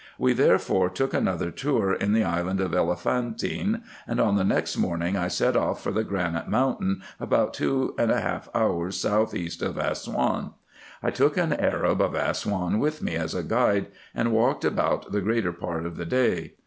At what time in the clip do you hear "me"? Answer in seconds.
13.03-13.15